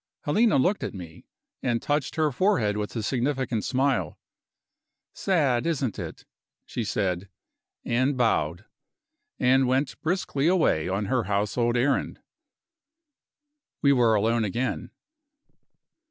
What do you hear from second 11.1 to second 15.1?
household errand. We were alone again.